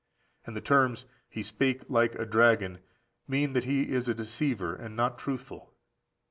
And 0.47 0.55
the 0.55 0.61
terms, 0.61 1.05
"he 1.29 1.43
spake 1.43 1.83
like 1.87 2.15
a 2.15 2.25
dragon," 2.25 2.79
mean 3.27 3.53
that 3.53 3.65
he 3.65 3.89
is 3.91 4.07
a 4.07 4.15
deceiver, 4.15 4.73
and 4.73 4.95
not 4.95 5.19
truthful. 5.19 5.75